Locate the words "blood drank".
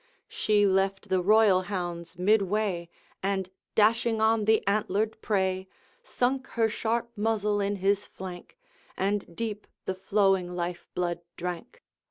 10.95-11.83